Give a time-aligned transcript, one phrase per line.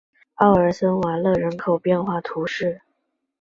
[0.33, 2.81] 奥尔森瓦勒人口变化图示